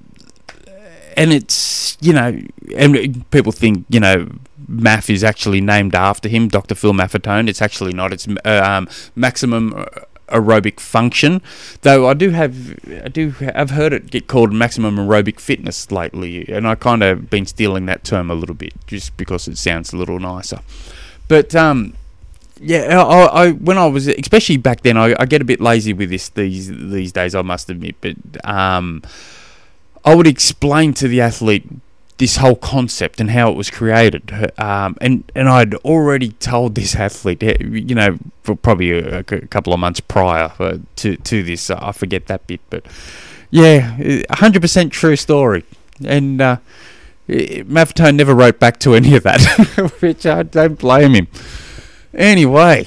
and 1.18 1.32
it's 1.34 1.98
you 2.02 2.14
know, 2.14 2.40
and 2.76 3.30
people 3.32 3.52
think 3.52 3.86
you 3.90 4.00
know, 4.00 4.30
MAF 4.70 5.10
is 5.10 5.24
actually 5.24 5.62
named 5.62 5.96
after 5.96 6.30
him, 6.30 6.48
Dr. 6.48 6.76
Phil 6.76 6.94
Maffetone. 6.94 7.48
It's 7.48 7.62
actually 7.62 7.94
not. 7.94 8.14
It's 8.14 8.28
um, 8.46 8.88
maximum 9.16 9.86
aerobic 10.28 10.80
function. 10.80 11.42
Though 11.82 12.08
I 12.08 12.14
do 12.14 12.32
have, 12.32 12.80
I 13.04 13.08
do, 13.08 13.34
I've 13.56 13.72
heard 13.72 13.94
it 13.94 14.10
get 14.10 14.28
called 14.28 14.52
maximum 14.52 14.98
aerobic 14.98 15.40
fitness 15.40 15.92
lately, 15.92 16.48
and 16.50 16.68
I 16.68 16.76
kind 16.76 17.04
of 17.04 17.30
been 17.30 17.46
stealing 17.46 17.86
that 17.86 18.04
term 18.04 18.30
a 18.30 18.36
little 18.36 18.56
bit 18.56 18.74
just 18.88 19.16
because 19.18 19.48
it 19.48 19.58
sounds 19.58 19.94
a 19.94 19.98
little 19.98 20.20
nicer. 20.20 20.60
But 21.28 21.56
um, 21.56 21.96
yeah, 22.60 23.02
I, 23.02 23.26
I, 23.26 23.52
when 23.52 23.78
I 23.78 23.88
was 23.88 24.08
especially 24.08 24.58
back 24.58 24.82
then, 24.82 24.98
I, 24.98 25.16
I, 25.20 25.26
get 25.26 25.42
a 25.42 25.46
bit 25.46 25.62
lazy 25.62 25.94
with 25.94 26.10
this 26.10 26.30
these 26.30 26.70
these 26.70 27.12
days. 27.12 27.36
I 27.36 27.42
must 27.42 27.70
admit, 27.70 27.96
but 28.02 28.16
um, 28.46 29.04
I 30.06 30.16
would 30.16 30.28
explain 30.28 30.94
to 30.96 31.08
the 31.08 31.22
athlete 31.22 31.66
this 32.18 32.38
whole 32.38 32.56
concept 32.56 33.20
and 33.20 33.32
how 33.32 33.50
it 33.50 33.56
was 33.56 33.70
created. 33.70 34.52
Um, 34.58 34.98
and 35.02 35.30
and 35.36 35.50
I'd 35.50 35.74
already 35.76 36.30
told 36.34 36.76
this 36.76 36.96
athlete, 36.96 37.42
you 37.62 37.96
know, 37.96 38.18
for 38.44 38.56
probably 38.56 38.92
a, 38.92 39.20
a 39.20 39.24
couple 39.24 39.74
of 39.74 39.80
months 39.80 40.00
prior 40.00 40.52
uh, 40.60 40.78
to 40.98 41.18
to 41.18 41.44
this. 41.44 41.70
I 41.70 41.92
forget 41.92 42.28
that 42.28 42.46
bit, 42.48 42.62
but 42.70 42.86
yeah, 43.50 43.98
hundred 44.32 44.62
percent 44.62 44.94
true 44.94 45.16
story. 45.16 45.64
And 46.06 46.42
uh, 46.42 46.58
never 47.28 48.36
wrote 48.36 48.60
back 48.60 48.80
to 48.80 48.96
any 48.96 49.16
of 49.16 49.24
that, 49.24 49.42
which 50.00 50.26
I 50.26 50.44
don't 50.44 50.78
blame 50.78 51.14
him. 51.14 51.28
Anyway, 52.14 52.86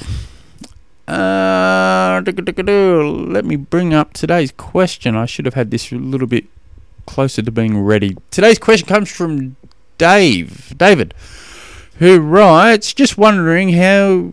uh, 1.08 2.22
let 2.24 3.44
me 3.44 3.56
bring 3.56 3.94
up 3.94 4.12
today's 4.12 4.52
question. 4.52 5.16
I 5.16 5.26
should 5.26 5.46
have 5.46 5.54
had 5.54 5.70
this 5.70 5.92
a 5.92 5.96
little 5.96 6.26
bit 6.26 6.46
closer 7.06 7.42
to 7.42 7.50
being 7.50 7.80
ready. 7.80 8.16
Today's 8.30 8.58
question 8.58 8.86
comes 8.86 9.10
from 9.10 9.56
Dave, 9.98 10.74
David, 10.76 11.14
who 11.98 12.20
writes, 12.20 12.92
"Just 12.92 13.16
wondering 13.16 13.72
how." 13.72 14.32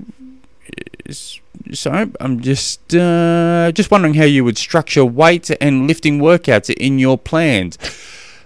Sorry, 1.71 2.11
I'm 2.19 2.41
just 2.41 2.93
uh, 2.93 3.71
just 3.73 3.89
wondering 3.89 4.15
how 4.15 4.25
you 4.25 4.43
would 4.43 4.57
structure 4.57 5.05
weight 5.05 5.49
and 5.61 5.87
lifting 5.87 6.19
workouts 6.19 6.69
in 6.69 6.99
your 6.99 7.17
plans. 7.17 7.77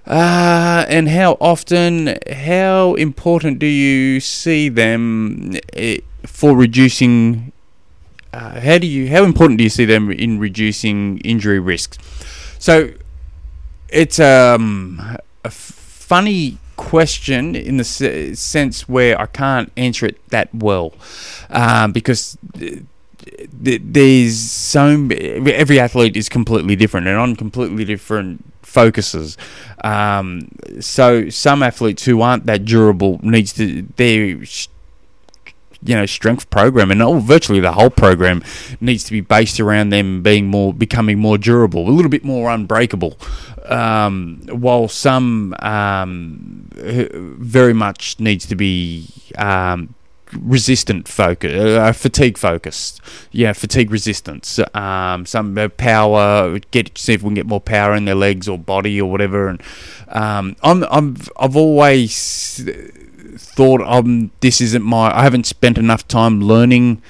Uh, 0.08 0.86
and 0.88 1.10
how 1.10 1.34
often, 1.42 2.18
how 2.32 2.96
important 2.96 3.60
do 3.60 3.66
you 3.66 4.22
see 4.22 4.70
them 4.70 5.58
eh, 5.74 5.98
for 6.26 6.56
reducing? 6.56 7.52
Uh, 8.32 8.62
how 8.62 8.78
do 8.78 8.88
you? 8.88 9.10
How 9.10 9.26
important 9.26 9.58
do 9.58 9.66
you 9.66 9.70
see 9.70 9.84
them 9.84 10.10
in 10.10 10.40
reducing 10.40 11.18
injury 11.20 11.60
risks? 11.60 11.98
So, 12.58 12.92
it's 13.90 14.20
um, 14.20 15.18
a 15.44 15.50
funny 15.50 16.58
question 16.76 17.56
in 17.56 17.78
the 17.78 17.84
sense 17.84 18.88
where 18.88 19.20
I 19.20 19.26
can't 19.26 19.72
answer 19.76 20.06
it 20.06 20.30
that 20.30 20.54
well 20.54 20.94
um, 21.50 21.92
because 21.92 22.38
there's 23.52 24.38
so 24.38 25.08
every 25.12 25.80
athlete 25.80 26.16
is 26.16 26.30
completely 26.30 26.76
different 26.76 27.08
and 27.08 27.18
on 27.18 27.36
completely 27.36 27.84
different 27.84 28.44
focuses. 28.62 29.38
Um, 29.84 30.50
so 30.80 31.30
some 31.30 31.64
athletes 31.64 32.06
who 32.06 32.22
aren't 32.22 32.46
that 32.46 32.66
durable 32.66 33.20
needs 33.24 33.54
to 33.54 33.84
their 33.96 34.38
you 35.84 35.96
know 35.96 36.06
strength 36.06 36.50
program 36.50 36.92
and 36.92 37.02
all, 37.02 37.20
virtually 37.20 37.60
the 37.60 37.74
whole 37.74 37.90
program 37.90 38.44
needs 38.82 39.04
to 39.06 39.12
be 39.12 39.22
based 39.22 39.60
around 39.60 39.90
them 39.90 40.22
being 40.22 40.48
more 40.48 40.74
becoming 40.74 41.20
more 41.20 41.38
durable, 41.38 41.88
a 41.88 41.92
little 41.92 42.12
bit 42.12 42.24
more 42.24 42.50
unbreakable. 42.50 43.18
Um, 43.70 44.42
while 44.50 44.88
some 44.88 45.54
um, 45.60 46.70
very 46.74 47.74
much 47.74 48.20
needs 48.20 48.46
to 48.46 48.56
be 48.56 49.10
um, 49.38 49.94
resistant 50.34 51.08
focus, 51.08 51.54
uh, 51.54 51.92
fatigue 51.94 52.38
focused. 52.38 53.02
Yeah, 53.32 53.54
fatigue 53.54 53.92
resistance. 53.92 54.60
Um, 54.74 55.26
some 55.26 55.58
uh, 55.58 55.70
power. 55.70 56.60
Get 56.72 56.98
see 56.98 57.14
if 57.14 57.24
we 57.24 57.28
can 57.28 57.36
get 57.36 57.46
more 57.46 57.62
power 57.62 57.96
in 57.96 58.06
their 58.06 58.16
legs 58.16 58.48
or 58.48 58.58
body 58.58 59.02
or 59.02 59.10
whatever. 59.10 59.48
And 59.48 59.62
um, 60.10 60.56
I'm 60.64 60.84
I'm 60.90 61.18
I've 61.40 61.56
always 61.56 62.68
thought 63.38 63.82
um 63.82 64.32
this 64.42 64.62
isn't 64.62 64.84
my. 64.84 65.16
I 65.16 65.24
haven't 65.24 65.46
spent 65.46 65.78
enough 65.78 66.08
time 66.08 66.42
learning 66.42 67.02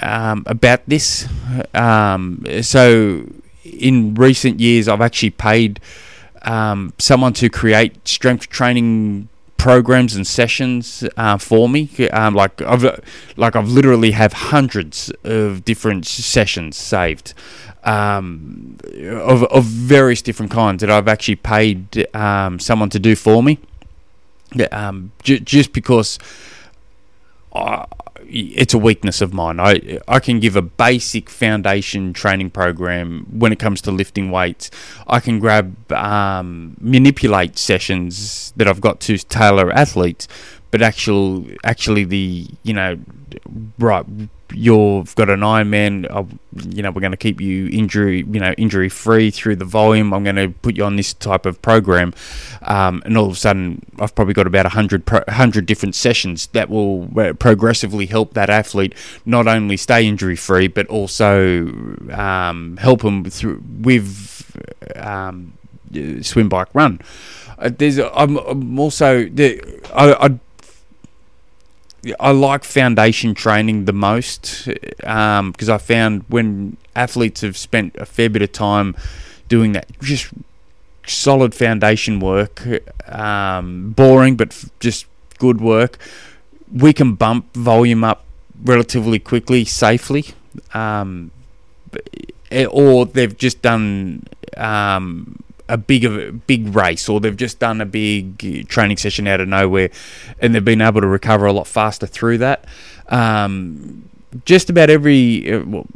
um, 0.00 0.44
about 0.46 0.80
this. 0.86 1.26
Um, 1.74 2.44
so 2.62 3.26
in 3.64 4.14
recent 4.14 4.60
years, 4.60 4.88
I've 4.88 5.00
actually 5.00 5.30
paid. 5.30 5.80
Um, 6.44 6.92
someone 6.98 7.34
to 7.34 7.48
create 7.48 8.08
strength 8.08 8.48
training 8.48 9.28
programs 9.62 10.16
and 10.16 10.26
sessions 10.26 11.04
uh, 11.16 11.38
for 11.38 11.68
me. 11.68 11.88
Um, 12.08 12.34
like 12.34 12.60
I've 12.62 12.82
like 13.36 13.54
I've 13.54 13.68
literally 13.68 14.10
have 14.10 14.32
hundreds 14.32 15.12
of 15.22 15.64
different 15.64 16.04
sessions 16.04 16.76
saved. 16.76 17.32
Um, 17.84 18.78
of, 19.04 19.44
of 19.44 19.64
various 19.64 20.20
different 20.20 20.50
kinds 20.50 20.80
that 20.80 20.90
I've 20.90 21.08
actually 21.08 21.36
paid 21.36 22.08
um, 22.14 22.58
someone 22.58 22.90
to 22.90 22.98
do 22.98 23.16
for 23.16 23.42
me, 23.42 23.58
um, 24.70 25.10
j- 25.22 25.40
just 25.40 25.72
because 25.72 26.18
I, 27.54 27.84
it's 28.32 28.72
a 28.72 28.78
weakness 28.78 29.20
of 29.20 29.32
mine. 29.32 29.60
I 29.60 29.98
I 30.08 30.18
can 30.18 30.40
give 30.40 30.56
a 30.56 30.62
basic 30.62 31.28
foundation 31.28 32.12
training 32.12 32.50
program 32.50 33.26
when 33.30 33.52
it 33.52 33.58
comes 33.58 33.80
to 33.82 33.90
lifting 33.90 34.30
weights. 34.30 34.70
I 35.06 35.20
can 35.20 35.38
grab 35.38 35.92
um, 35.92 36.76
manipulate 36.80 37.58
sessions 37.58 38.52
that 38.56 38.66
I've 38.66 38.80
got 38.80 39.00
to 39.00 39.18
tailor 39.18 39.70
athletes, 39.70 40.28
but 40.72 40.82
actual 40.82 41.46
actually 41.62 42.02
the 42.02 42.48
you 42.64 42.74
know 42.74 42.98
right 43.78 44.04
you've 44.54 45.14
got 45.14 45.30
an 45.30 45.40
Ironman. 45.40 46.06
Uh, 46.10 46.24
you 46.68 46.82
know, 46.82 46.90
we're 46.90 47.00
going 47.00 47.12
to 47.12 47.16
keep 47.16 47.40
you 47.40 47.68
injury, 47.68 48.18
you 48.18 48.40
know, 48.40 48.52
injury 48.58 48.88
free 48.88 49.30
through 49.30 49.56
the 49.56 49.64
volume. 49.64 50.12
I'm 50.12 50.24
going 50.24 50.36
to 50.36 50.48
put 50.48 50.76
you 50.76 50.84
on 50.84 50.96
this 50.96 51.14
type 51.14 51.46
of 51.46 51.60
program, 51.62 52.14
um, 52.62 53.02
and 53.04 53.16
all 53.16 53.26
of 53.26 53.32
a 53.32 53.36
sudden, 53.36 53.84
I've 53.98 54.14
probably 54.14 54.34
got 54.34 54.46
about 54.46 54.66
a 54.66 54.70
hundred 54.70 55.08
hundred 55.28 55.66
different 55.66 55.94
sessions 55.94 56.48
that 56.48 56.68
will 56.68 57.08
uh, 57.18 57.32
progressively 57.34 58.06
help 58.06 58.34
that 58.34 58.50
athlete 58.50 58.94
not 59.24 59.46
only 59.46 59.76
stay 59.76 60.06
injury 60.06 60.36
free, 60.36 60.68
but 60.68 60.86
also 60.88 61.66
um, 62.10 62.76
help 62.78 63.02
them 63.02 63.24
through 63.24 63.62
with 63.80 64.56
um, 64.96 65.54
swim, 66.22 66.48
bike, 66.48 66.68
run. 66.74 67.00
Uh, 67.58 67.70
there's, 67.76 67.98
I'm, 67.98 68.36
I'm 68.38 68.78
also, 68.78 69.28
I, 69.94 70.26
I 70.26 70.38
I 72.18 72.32
like 72.32 72.64
foundation 72.64 73.34
training 73.34 73.84
the 73.84 73.92
most 73.92 74.66
because 74.66 75.68
um, 75.68 75.74
I 75.74 75.78
found 75.78 76.24
when 76.28 76.76
athletes 76.96 77.42
have 77.42 77.56
spent 77.56 77.96
a 77.96 78.04
fair 78.04 78.28
bit 78.28 78.42
of 78.42 78.52
time 78.52 78.96
doing 79.48 79.72
that, 79.72 79.86
just 80.00 80.32
solid 81.06 81.54
foundation 81.54 82.20
work, 82.20 82.66
um, 83.06 83.92
boring 83.92 84.36
but 84.36 84.48
f- 84.48 84.70
just 84.80 85.06
good 85.38 85.60
work, 85.60 85.98
we 86.72 86.92
can 86.92 87.14
bump 87.14 87.54
volume 87.54 88.02
up 88.02 88.24
relatively 88.64 89.18
quickly, 89.18 89.64
safely. 89.64 90.26
Um, 90.74 91.30
or 92.70 93.06
they've 93.06 93.36
just 93.36 93.62
done 93.62 94.26
um, 94.56 95.42
a 95.68 95.76
big 95.76 96.04
a 96.04 96.32
big 96.32 96.74
race 96.74 97.08
or 97.08 97.20
they've 97.20 97.36
just 97.36 97.58
done 97.58 97.80
a 97.80 97.86
big 97.86 98.68
training 98.68 98.96
session 98.96 99.26
out 99.26 99.40
of 99.40 99.48
nowhere 99.48 99.90
and 100.40 100.54
they've 100.54 100.64
been 100.64 100.80
able 100.80 101.00
to 101.00 101.06
recover 101.06 101.46
a 101.46 101.52
lot 101.52 101.66
faster 101.66 102.06
through 102.06 102.38
that. 102.38 102.64
Um, 103.08 104.08
just 104.44 104.70
about 104.70 104.90
every 104.90 105.52
uh, 105.52 105.64
well, 105.64 105.86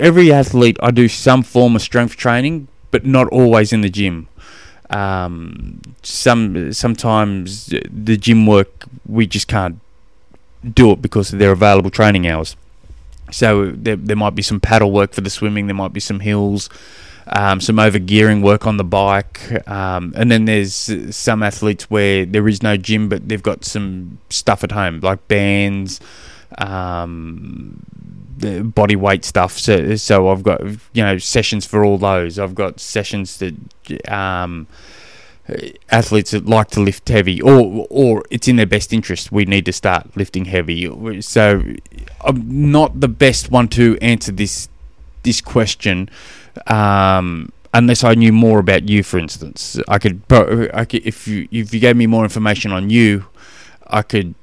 every 0.00 0.32
athlete, 0.32 0.76
I 0.82 0.90
do 0.90 1.08
some 1.08 1.42
form 1.42 1.76
of 1.76 1.82
strength 1.82 2.16
training, 2.16 2.68
but 2.90 3.04
not 3.04 3.28
always 3.28 3.72
in 3.72 3.80
the 3.82 3.90
gym. 3.90 4.28
Um, 4.90 5.82
some 6.02 6.72
sometimes 6.72 7.66
the 7.66 8.16
gym 8.16 8.46
work 8.46 8.84
we 9.06 9.26
just 9.26 9.48
can't 9.48 9.80
do 10.74 10.92
it 10.92 11.02
because 11.02 11.32
of 11.32 11.38
their 11.38 11.52
available 11.52 11.90
training 11.90 12.26
hours. 12.26 12.56
So 13.30 13.72
there, 13.72 13.96
there 13.96 14.16
might 14.16 14.34
be 14.34 14.42
some 14.42 14.60
paddle 14.60 14.90
work 14.90 15.12
for 15.12 15.20
the 15.20 15.30
swimming. 15.30 15.66
There 15.66 15.74
might 15.74 15.92
be 15.92 16.00
some 16.00 16.20
hills 16.20 16.70
um, 17.30 17.60
some 17.60 17.76
overgearing 17.76 18.42
work 18.42 18.66
on 18.66 18.76
the 18.76 18.84
bike, 18.84 19.68
um, 19.68 20.12
and 20.16 20.30
then 20.30 20.46
there's 20.46 20.90
some 21.14 21.42
athletes 21.42 21.90
where 21.90 22.24
there 22.24 22.46
is 22.48 22.62
no 22.62 22.76
gym, 22.76 23.08
but 23.08 23.28
they've 23.28 23.42
got 23.42 23.64
some 23.64 24.18
stuff 24.30 24.64
at 24.64 24.72
home, 24.72 25.00
like 25.00 25.26
bands, 25.28 26.00
um, 26.58 27.82
body 28.74 28.96
weight 28.96 29.24
stuff. 29.24 29.58
So, 29.58 29.96
so 29.96 30.28
I've 30.28 30.42
got 30.42 30.62
you 30.92 31.04
know 31.04 31.18
sessions 31.18 31.66
for 31.66 31.84
all 31.84 31.98
those. 31.98 32.38
I've 32.38 32.54
got 32.54 32.80
sessions 32.80 33.38
that 33.38 34.10
um, 34.10 34.66
athletes 35.90 36.30
that 36.30 36.46
like 36.46 36.68
to 36.70 36.80
lift 36.80 37.08
heavy, 37.08 37.42
or 37.42 37.86
or 37.90 38.24
it's 38.30 38.48
in 38.48 38.56
their 38.56 38.66
best 38.66 38.92
interest. 38.92 39.32
We 39.32 39.44
need 39.44 39.66
to 39.66 39.72
start 39.72 40.16
lifting 40.16 40.46
heavy. 40.46 41.20
So 41.20 41.62
I'm 42.22 42.70
not 42.70 43.00
the 43.00 43.08
best 43.08 43.50
one 43.50 43.68
to 43.68 43.98
answer 44.00 44.32
this 44.32 44.68
this 45.24 45.40
question 45.40 46.08
Um, 46.66 47.52
unless 47.72 48.04
I 48.04 48.14
knew 48.14 48.32
more 48.32 48.58
about 48.58 48.88
you, 48.88 49.02
for 49.02 49.18
instance, 49.18 49.78
I 49.88 49.98
could. 49.98 50.22
I 50.30 50.84
could 50.84 51.06
if 51.06 51.28
you 51.28 51.48
if 51.50 51.72
you 51.72 51.80
gave 51.80 51.96
me 51.96 52.06
more 52.06 52.24
information 52.24 52.72
on 52.72 52.90
you, 52.90 53.26
I 53.86 54.02
could 54.02 54.34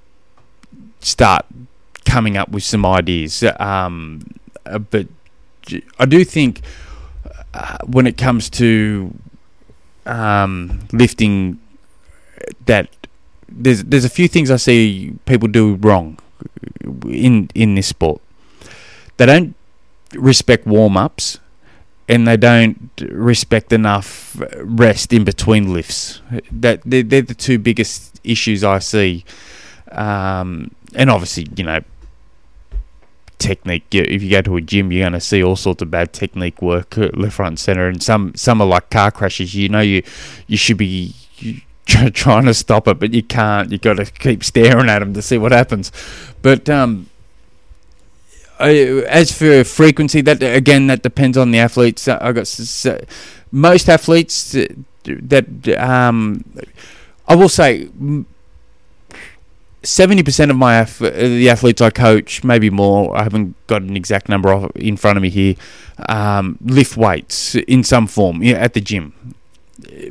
start 0.99 1.45
coming 2.05 2.37
up 2.37 2.49
with 2.49 2.63
some 2.63 2.85
ideas. 2.85 3.43
Um, 3.59 4.21
uh, 4.65 4.79
but 4.79 5.07
I 5.99 6.05
do 6.05 6.23
think 6.23 6.61
uh, 7.53 7.77
when 7.85 8.07
it 8.07 8.17
comes 8.17 8.49
to 8.51 9.13
um, 10.05 10.87
lifting, 10.91 11.59
that 12.65 12.89
there's 13.49 13.83
there's 13.83 14.05
a 14.05 14.09
few 14.09 14.27
things 14.27 14.51
I 14.51 14.57
see 14.57 15.13
people 15.25 15.47
do 15.47 15.75
wrong 15.75 16.19
in 17.05 17.49
in 17.53 17.75
this 17.75 17.87
sport. 17.87 18.21
They 19.17 19.25
don't 19.25 19.55
respect 20.13 20.65
warm 20.65 20.97
ups, 20.97 21.39
and 22.07 22.27
they 22.27 22.37
don't 22.37 22.91
respect 23.01 23.73
enough 23.73 24.39
rest 24.57 25.11
in 25.11 25.23
between 25.23 25.73
lifts. 25.73 26.21
That 26.51 26.81
they're, 26.85 27.03
they're 27.03 27.21
the 27.21 27.33
two 27.33 27.57
biggest 27.57 28.19
issues 28.23 28.63
I 28.63 28.79
see. 28.79 29.25
Um, 29.91 30.71
and 30.93 31.09
obviously, 31.09 31.47
you 31.55 31.63
know, 31.63 31.79
technique. 33.39 33.85
If 33.91 34.21
you 34.21 34.31
go 34.31 34.41
to 34.41 34.57
a 34.57 34.61
gym, 34.61 34.91
you're 34.91 35.03
going 35.03 35.13
to 35.13 35.19
see 35.19 35.43
all 35.43 35.55
sorts 35.55 35.81
of 35.81 35.91
bad 35.91 36.13
technique 36.13 36.61
work 36.61 36.95
left, 36.97 37.35
front, 37.35 37.51
and 37.51 37.59
center, 37.59 37.87
and 37.87 38.01
some 38.01 38.33
some 38.35 38.61
are 38.61 38.67
like 38.67 38.89
car 38.89 39.11
crashes. 39.11 39.55
You 39.55 39.69
know, 39.69 39.81
you 39.81 40.03
you 40.47 40.57
should 40.57 40.77
be 40.77 41.15
trying 41.85 42.45
to 42.45 42.53
stop 42.53 42.87
it, 42.87 42.99
but 42.99 43.13
you 43.13 43.23
can't. 43.23 43.71
You 43.71 43.77
got 43.77 43.97
to 43.97 44.05
keep 44.05 44.43
staring 44.43 44.89
at 44.89 44.99
them 44.99 45.13
to 45.13 45.21
see 45.21 45.37
what 45.37 45.51
happens. 45.51 45.91
But 46.41 46.69
um, 46.69 47.09
as 48.59 49.31
for 49.31 49.63
frequency, 49.63 50.21
that 50.21 50.41
again, 50.41 50.87
that 50.87 51.01
depends 51.01 51.37
on 51.37 51.51
the 51.51 51.59
athletes. 51.59 52.07
I 52.07 52.31
got 52.31 52.47
most 53.51 53.89
athletes 53.89 54.55
that 55.03 55.77
um, 55.77 56.43
I 57.27 57.35
will 57.35 57.49
say 57.49 57.89
seventy 59.83 60.23
percent 60.23 60.51
of 60.51 60.57
my 60.57 60.83
the 60.83 61.49
athletes 61.49 61.81
I 61.81 61.89
coach, 61.89 62.43
maybe 62.43 62.69
more. 62.69 63.15
I 63.15 63.23
haven't 63.23 63.55
got 63.67 63.81
an 63.81 63.95
exact 63.95 64.29
number 64.29 64.69
in 64.75 64.97
front 64.97 65.17
of 65.17 65.23
me 65.23 65.29
here. 65.29 65.55
Um, 66.09 66.57
lift 66.61 66.97
weights 66.97 67.55
in 67.55 67.83
some 67.83 68.07
form 68.07 68.43
at 68.43 68.73
the 68.73 68.81
gym. 68.81 69.35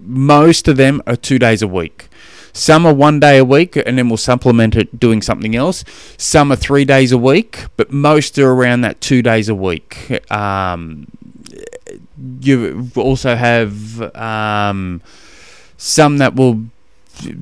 Most 0.01 0.69
of 0.69 0.77
them 0.77 1.03
are 1.07 1.17
two 1.17 1.39
days 1.39 1.63
a 1.63 1.69
week. 1.69 2.09
Some 2.57 2.87
are 2.87 2.95
one 2.95 3.19
day 3.19 3.39
a 3.39 3.45
week, 3.45 3.77
and 3.77 3.99
then 3.99 4.09
we'll 4.09 4.17
supplement 4.17 4.77
it 4.77 5.01
doing 5.01 5.21
something 5.23 5.57
else. 5.57 5.85
Some 6.17 6.53
are 6.53 6.57
three 6.57 6.85
days 6.85 7.11
a 7.11 7.19
week, 7.19 7.65
but 7.77 7.91
most 7.93 8.39
are 8.39 8.51
around 8.53 8.83
that 8.83 9.01
two 9.01 9.23
days 9.23 9.49
a 9.49 9.57
week. 9.57 10.23
Um, 10.31 11.09
you 12.41 12.91
also 12.97 13.35
have 13.35 14.01
um, 14.17 15.03
some 15.77 16.19
that 16.19 16.37
will 16.37 16.65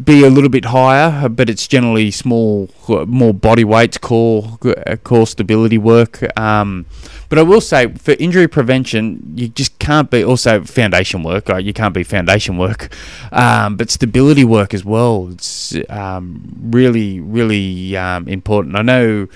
be 0.04 0.24
a 0.24 0.30
little 0.30 0.50
bit 0.50 0.66
higher, 0.66 1.28
but 1.28 1.50
it's 1.50 1.68
generally 1.68 2.10
small, 2.10 2.70
more 3.06 3.34
body 3.34 3.64
weights, 3.64 3.98
core 3.98 4.58
core 5.04 5.26
stability 5.26 5.78
work. 5.78 6.38
Um, 6.38 6.86
but 7.32 7.38
I 7.38 7.44
will 7.44 7.62
say 7.62 7.90
for 7.94 8.12
injury 8.18 8.46
prevention, 8.46 9.32
you 9.34 9.48
just 9.48 9.78
can't 9.78 10.10
be 10.10 10.22
also 10.22 10.64
foundation 10.64 11.22
work. 11.22 11.48
Right? 11.48 11.64
You 11.64 11.72
can't 11.72 11.94
be 11.94 12.02
foundation 12.02 12.58
work, 12.58 12.94
um, 13.32 13.78
but 13.78 13.90
stability 13.90 14.44
work 14.44 14.74
as 14.74 14.84
well. 14.84 15.30
It's 15.32 15.74
um, 15.88 16.54
really 16.60 17.20
really 17.20 17.96
um, 17.96 18.28
important. 18.28 18.76
I 18.76 18.82
know. 18.82 19.28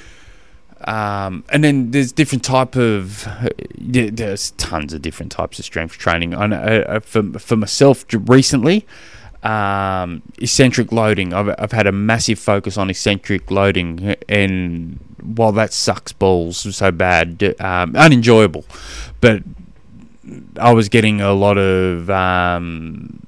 Um, 0.85 1.45
and 1.49 1.65
then 1.65 1.91
there's 1.93 2.13
different 2.13 2.45
type 2.45 2.77
of 2.77 3.27
there's 3.79 4.51
tons 4.59 4.93
of 4.93 5.01
different 5.01 5.33
types 5.33 5.59
of 5.59 5.65
strength 5.65 5.97
training. 5.97 6.35
I 6.35 6.49
know 6.49 6.59
uh, 6.59 7.01
for 7.01 7.23
for 7.39 7.57
myself 7.57 8.05
recently, 8.13 8.85
um, 9.43 10.21
eccentric 10.37 10.93
loading. 10.93 11.33
I've, 11.33 11.49
I've 11.59 11.73
had 11.73 11.87
a 11.87 11.93
massive 11.93 12.39
focus 12.39 12.77
on 12.77 12.91
eccentric 12.91 13.51
loading, 13.51 14.17
and 14.29 15.01
while 15.35 15.53
that 15.53 15.73
sucks 15.73 16.13
balls 16.13 16.75
so 16.75 16.91
bad, 16.91 17.55
um, 17.61 17.97
unenjoyable, 17.97 18.65
but 19.21 19.43
I 20.59 20.73
was 20.73 20.89
getting 20.89 21.21
a 21.21 21.33
lot 21.33 21.59
of 21.59 22.11
um, 22.11 23.21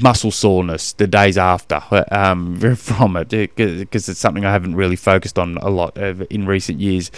muscle 0.00 0.30
soreness 0.30 0.92
the 0.94 1.06
days 1.06 1.36
after 1.36 1.82
um, 2.10 2.58
from 2.76 3.16
it 3.16 3.28
because 3.28 4.08
it's 4.08 4.20
something 4.20 4.44
I 4.44 4.52
haven't 4.52 4.74
really 4.74 4.96
focused 4.96 5.38
on 5.38 5.56
a 5.58 5.68
lot 5.68 5.96
in 5.96 6.46
recent 6.46 6.80
years. 6.80 7.10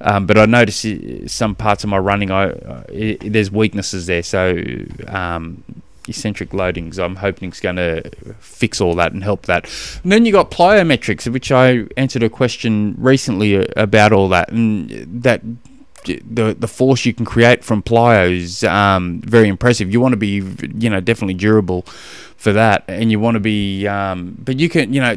Um, 0.00 0.26
but 0.26 0.38
I 0.38 0.46
noticed 0.46 0.86
some 1.28 1.56
parts 1.56 1.82
of 1.82 1.90
my 1.90 1.98
running, 1.98 2.30
I, 2.30 2.50
uh, 2.50 2.84
there's 3.20 3.50
weaknesses 3.50 4.06
there. 4.06 4.22
So 4.22 4.62
um, 5.08 5.64
eccentric 6.08 6.50
loadings. 6.50 6.98
I'm 6.98 7.16
hoping 7.16 7.48
it's 7.48 7.60
going 7.60 7.76
to 7.76 8.10
fix 8.40 8.80
all 8.80 8.94
that 8.96 9.12
and 9.12 9.22
help 9.22 9.46
that. 9.46 9.64
And 10.02 10.12
then 10.12 10.24
you 10.24 10.32
got 10.32 10.50
plyometrics, 10.50 11.30
which 11.32 11.52
I 11.52 11.86
answered 11.96 12.22
a 12.22 12.30
question 12.30 12.94
recently 12.98 13.66
about 13.76 14.12
all 14.12 14.28
that, 14.30 14.50
and 14.50 14.90
that 15.22 15.42
the 16.04 16.56
the 16.58 16.68
force 16.68 17.04
you 17.04 17.12
can 17.12 17.26
create 17.26 17.64
from 17.64 17.82
plyo 17.82 18.32
is 18.32 18.64
um, 18.64 19.20
very 19.20 19.48
impressive. 19.48 19.92
You 19.92 20.00
want 20.00 20.12
to 20.12 20.16
be, 20.16 20.42
you 20.74 20.90
know, 20.90 21.00
definitely 21.00 21.34
durable 21.34 21.82
for 22.36 22.52
that, 22.52 22.84
and 22.88 23.10
you 23.10 23.20
want 23.20 23.34
to 23.34 23.40
be, 23.40 23.86
um, 23.86 24.36
but 24.38 24.58
you 24.58 24.68
can, 24.68 24.92
you 24.92 25.00
know, 25.00 25.16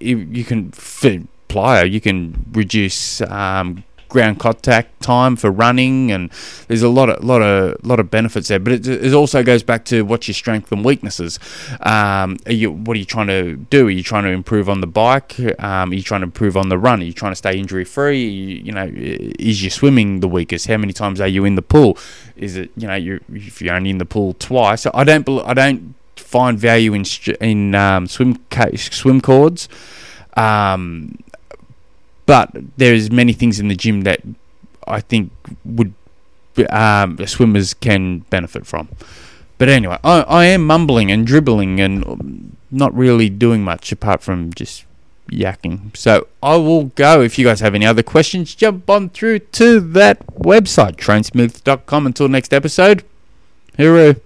you 0.00 0.44
can 0.44 0.72
for 0.72 1.18
plyo, 1.48 1.90
you 1.90 2.00
can 2.00 2.46
reduce 2.52 3.20
um, 3.22 3.84
ground 4.12 4.38
contact 4.38 5.00
time 5.02 5.36
for 5.36 5.50
running, 5.50 6.12
and 6.12 6.30
there's 6.68 6.82
a 6.82 6.88
lot 6.88 7.08
of 7.08 7.24
lot 7.24 7.40
of 7.40 7.82
lot 7.84 7.98
of 7.98 8.10
benefits 8.10 8.48
there. 8.48 8.58
But 8.58 8.74
it, 8.74 8.86
it 8.86 9.14
also 9.14 9.42
goes 9.42 9.62
back 9.62 9.84
to 9.86 10.02
what's 10.02 10.28
your 10.28 10.34
strength 10.34 10.70
and 10.70 10.84
weaknesses. 10.84 11.40
Um, 11.80 12.36
are 12.46 12.52
you, 12.52 12.70
what 12.70 12.94
are 12.94 13.00
you 13.00 13.06
trying 13.06 13.28
to 13.28 13.56
do? 13.56 13.86
Are 13.86 13.90
you 13.90 14.02
trying 14.02 14.24
to 14.24 14.30
improve 14.30 14.68
on 14.68 14.82
the 14.82 14.86
bike? 14.86 15.40
Um, 15.58 15.90
are 15.90 15.94
you 15.94 16.02
trying 16.02 16.20
to 16.20 16.26
improve 16.26 16.56
on 16.56 16.68
the 16.68 16.78
run? 16.78 17.00
Are 17.00 17.04
you 17.04 17.14
trying 17.14 17.32
to 17.32 17.36
stay 17.36 17.58
injury 17.58 17.84
free? 17.84 18.22
You, 18.22 18.56
you 18.66 18.72
know, 18.72 18.88
is 18.92 19.62
your 19.62 19.70
swimming 19.70 20.20
the 20.20 20.28
weakest? 20.28 20.66
How 20.66 20.76
many 20.76 20.92
times 20.92 21.20
are 21.20 21.26
you 21.26 21.44
in 21.44 21.54
the 21.54 21.62
pool? 21.62 21.96
Is 22.36 22.56
it 22.56 22.70
you 22.76 22.86
know 22.86 22.94
you 22.94 23.20
if 23.32 23.62
you're 23.62 23.74
only 23.74 23.90
in 23.90 23.98
the 23.98 24.04
pool 24.04 24.34
twice? 24.34 24.86
I 24.92 25.04
don't 25.04 25.28
I 25.28 25.54
don't 25.54 25.94
find 26.16 26.58
value 26.58 26.92
in 26.92 27.04
in 27.40 27.74
um, 27.74 28.06
swim 28.06 28.38
swim 28.76 29.20
cords. 29.20 29.68
Um, 30.36 31.18
but 32.26 32.50
there's 32.76 33.10
many 33.10 33.32
things 33.32 33.58
in 33.60 33.68
the 33.68 33.74
gym 33.74 34.02
that 34.02 34.20
I 34.86 35.00
think 35.00 35.32
would 35.64 35.94
um, 36.70 37.18
swimmers 37.26 37.74
can 37.74 38.20
benefit 38.30 38.66
from. 38.66 38.88
But 39.58 39.68
anyway, 39.68 39.98
I, 40.02 40.22
I 40.22 40.44
am 40.46 40.66
mumbling 40.66 41.10
and 41.10 41.26
dribbling 41.26 41.80
and 41.80 42.56
not 42.70 42.94
really 42.96 43.28
doing 43.28 43.62
much 43.62 43.92
apart 43.92 44.22
from 44.22 44.52
just 44.52 44.84
yakking. 45.30 45.96
So 45.96 46.26
I 46.42 46.56
will 46.56 46.86
go. 46.86 47.20
If 47.22 47.38
you 47.38 47.44
guys 47.44 47.60
have 47.60 47.74
any 47.74 47.86
other 47.86 48.02
questions, 48.02 48.54
jump 48.54 48.88
on 48.90 49.10
through 49.10 49.40
to 49.40 49.80
that 49.80 50.26
website, 50.26 50.96
trainsmooth.com. 50.96 52.06
Until 52.06 52.28
next 52.28 52.52
episode, 52.52 53.04
hooroo. 53.78 54.20